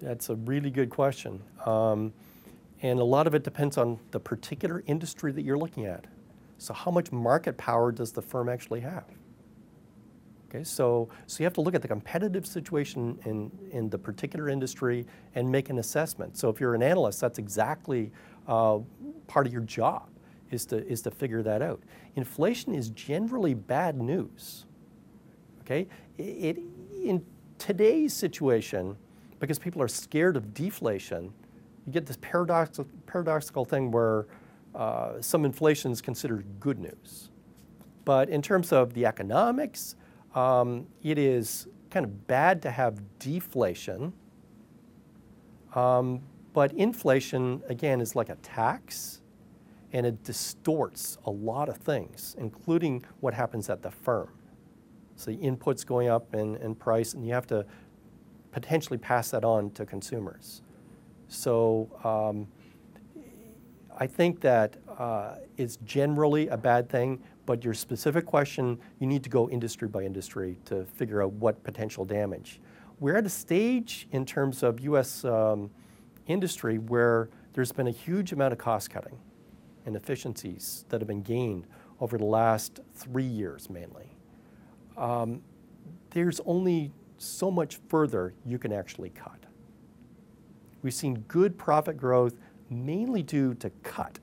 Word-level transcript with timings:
That's 0.00 0.30
a 0.30 0.36
really 0.36 0.70
good 0.70 0.90
question. 0.90 1.42
Um, 1.66 2.12
and 2.82 2.98
a 2.98 3.04
lot 3.04 3.26
of 3.26 3.34
it 3.34 3.44
depends 3.44 3.76
on 3.76 3.98
the 4.10 4.20
particular 4.20 4.82
industry 4.86 5.32
that 5.32 5.42
you're 5.42 5.58
looking 5.58 5.84
at. 5.84 6.06
So 6.58 6.72
how 6.74 6.90
much 6.90 7.12
market 7.12 7.56
power 7.56 7.92
does 7.92 8.12
the 8.12 8.22
firm 8.22 8.48
actually 8.48 8.80
have? 8.80 9.04
Okay, 10.48 10.64
so, 10.64 11.08
so 11.26 11.40
you 11.40 11.44
have 11.44 11.52
to 11.54 11.60
look 11.60 11.74
at 11.74 11.82
the 11.82 11.88
competitive 11.88 12.44
situation 12.44 13.18
in, 13.24 13.52
in 13.70 13.88
the 13.88 13.98
particular 13.98 14.48
industry 14.48 15.06
and 15.36 15.50
make 15.50 15.70
an 15.70 15.78
assessment. 15.78 16.36
So 16.36 16.48
if 16.48 16.58
you're 16.58 16.74
an 16.74 16.82
analyst, 16.82 17.20
that's 17.20 17.38
exactly 17.38 18.10
uh, 18.48 18.80
part 19.28 19.46
of 19.46 19.52
your 19.52 19.62
job 19.62 20.08
is 20.50 20.66
to, 20.66 20.84
is 20.88 21.02
to 21.02 21.10
figure 21.10 21.42
that 21.42 21.62
out. 21.62 21.80
Inflation 22.16 22.74
is 22.74 22.90
generally 22.90 23.54
bad 23.54 24.00
news. 24.00 24.64
Okay, 25.60 25.86
it, 26.18 26.58
in 27.00 27.24
today's 27.58 28.12
situation, 28.12 28.96
because 29.40 29.58
people 29.58 29.82
are 29.82 29.88
scared 29.88 30.36
of 30.36 30.54
deflation, 30.54 31.32
you 31.86 31.92
get 31.92 32.06
this 32.06 32.18
paradoxical, 32.20 32.90
paradoxical 33.06 33.64
thing 33.64 33.90
where 33.90 34.26
uh, 34.74 35.20
some 35.20 35.44
inflation 35.44 35.90
is 35.90 36.00
considered 36.00 36.44
good 36.60 36.78
news. 36.78 37.30
But 38.04 38.28
in 38.28 38.42
terms 38.42 38.72
of 38.72 38.94
the 38.94 39.06
economics, 39.06 39.96
um, 40.34 40.86
it 41.02 41.18
is 41.18 41.66
kind 41.90 42.04
of 42.04 42.26
bad 42.26 42.62
to 42.62 42.70
have 42.70 43.00
deflation. 43.18 44.12
Um, 45.74 46.20
but 46.52 46.72
inflation, 46.72 47.62
again, 47.68 48.00
is 48.00 48.14
like 48.14 48.28
a 48.28 48.36
tax 48.36 49.20
and 49.92 50.06
it 50.06 50.22
distorts 50.22 51.18
a 51.24 51.30
lot 51.30 51.68
of 51.68 51.76
things, 51.78 52.36
including 52.38 53.04
what 53.20 53.34
happens 53.34 53.68
at 53.68 53.82
the 53.82 53.90
firm. 53.90 54.28
So 55.16 55.32
the 55.32 55.36
inputs 55.38 55.84
going 55.84 56.08
up 56.08 56.34
in, 56.34 56.56
in 56.56 56.74
price, 56.74 57.14
and 57.14 57.26
you 57.26 57.34
have 57.34 57.46
to 57.48 57.66
potentially 58.52 58.98
pass 58.98 59.30
that 59.30 59.44
on 59.44 59.70
to 59.72 59.86
consumers. 59.86 60.62
So 61.28 61.88
um, 62.04 62.48
I 63.98 64.06
think 64.06 64.40
that 64.40 64.76
uh, 64.98 65.36
it's 65.56 65.76
generally 65.84 66.48
a 66.48 66.56
bad 66.56 66.88
thing, 66.88 67.22
but 67.46 67.64
your 67.64 67.74
specific 67.74 68.26
question, 68.26 68.78
you 68.98 69.06
need 69.06 69.22
to 69.24 69.30
go 69.30 69.48
industry 69.48 69.88
by 69.88 70.02
industry 70.02 70.58
to 70.66 70.84
figure 70.84 71.22
out 71.22 71.32
what 71.34 71.62
potential 71.62 72.04
damage. 72.04 72.60
We're 72.98 73.16
at 73.16 73.26
a 73.26 73.30
stage 73.30 74.08
in 74.12 74.26
terms 74.26 74.62
of 74.62 74.80
US 74.80 75.24
um, 75.24 75.70
industry 76.26 76.78
where 76.78 77.28
there's 77.52 77.72
been 77.72 77.86
a 77.86 77.92
huge 77.92 78.32
amount 78.32 78.52
of 78.52 78.58
cost 78.58 78.90
cutting 78.90 79.18
and 79.86 79.96
efficiencies 79.96 80.84
that 80.88 81.00
have 81.00 81.08
been 81.08 81.22
gained 81.22 81.66
over 82.00 82.18
the 82.18 82.24
last 82.24 82.80
three 82.94 83.24
years 83.24 83.70
mainly. 83.70 84.16
Um, 84.96 85.42
there's 86.10 86.40
only 86.44 86.92
so 87.20 87.50
much 87.50 87.78
further 87.88 88.34
you 88.46 88.58
can 88.58 88.72
actually 88.72 89.10
cut. 89.10 89.44
We've 90.82 90.94
seen 90.94 91.24
good 91.28 91.58
profit 91.58 91.96
growth 91.96 92.34
mainly 92.70 93.22
due 93.22 93.54
to 93.54 93.70
cut, 93.82 94.18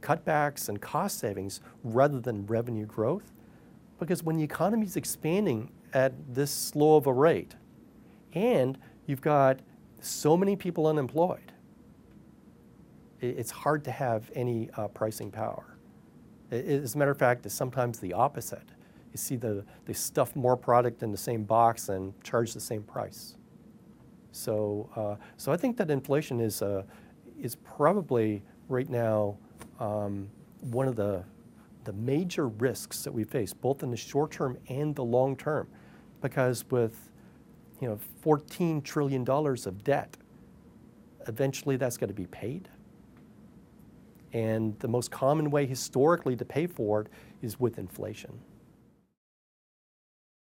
cutbacks 0.00 0.68
and 0.68 0.80
cost 0.80 1.18
savings 1.18 1.60
rather 1.82 2.20
than 2.20 2.46
revenue 2.46 2.86
growth. 2.86 3.32
Because 3.98 4.22
when 4.22 4.36
the 4.36 4.44
economy 4.44 4.86
is 4.86 4.96
expanding 4.96 5.72
at 5.92 6.12
this 6.32 6.52
slow 6.52 6.96
of 6.96 7.06
a 7.06 7.12
rate, 7.12 7.56
and 8.32 8.78
you've 9.06 9.20
got 9.20 9.58
so 10.00 10.36
many 10.36 10.54
people 10.54 10.86
unemployed, 10.86 11.52
it's 13.20 13.50
hard 13.50 13.82
to 13.84 13.90
have 13.90 14.30
any 14.36 14.70
uh, 14.76 14.86
pricing 14.86 15.32
power. 15.32 15.76
As 16.52 16.94
a 16.94 16.98
matter 16.98 17.10
of 17.10 17.18
fact, 17.18 17.44
it's 17.44 17.54
sometimes 17.54 17.98
the 17.98 18.12
opposite. 18.12 18.68
You 19.12 19.18
see 19.18 19.36
the, 19.36 19.64
they 19.86 19.92
stuff 19.92 20.36
more 20.36 20.56
product 20.56 21.02
in 21.02 21.10
the 21.10 21.18
same 21.18 21.44
box 21.44 21.88
and 21.88 22.12
charge 22.22 22.52
the 22.52 22.60
same 22.60 22.82
price. 22.82 23.36
So, 24.32 24.90
uh, 24.94 25.16
so 25.36 25.52
I 25.52 25.56
think 25.56 25.76
that 25.78 25.90
inflation 25.90 26.40
is, 26.40 26.62
uh, 26.62 26.82
is 27.40 27.56
probably 27.56 28.42
right 28.68 28.88
now 28.88 29.36
um, 29.80 30.28
one 30.60 30.86
of 30.86 30.96
the, 30.96 31.24
the 31.84 31.92
major 31.94 32.48
risks 32.48 33.02
that 33.04 33.12
we 33.12 33.24
face, 33.24 33.52
both 33.52 33.82
in 33.82 33.90
the 33.90 33.96
short 33.96 34.30
term 34.30 34.58
and 34.68 34.94
the 34.94 35.04
long 35.04 35.36
term. 35.36 35.68
Because 36.20 36.64
with 36.70 37.10
you 37.80 37.88
know, 37.88 37.98
$14 38.24 38.82
trillion 38.82 39.28
of 39.28 39.84
debt, 39.84 40.16
eventually 41.26 41.76
that's 41.76 41.96
going 41.96 42.08
to 42.08 42.14
be 42.14 42.26
paid. 42.26 42.68
And 44.32 44.78
the 44.80 44.88
most 44.88 45.10
common 45.10 45.50
way 45.50 45.66
historically 45.66 46.36
to 46.36 46.44
pay 46.44 46.66
for 46.66 47.02
it 47.02 47.06
is 47.40 47.58
with 47.58 47.78
inflation. 47.78 48.38